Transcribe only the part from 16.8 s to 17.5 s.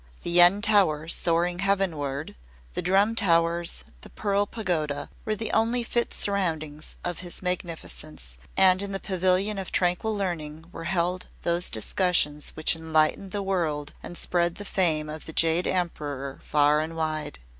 and wide.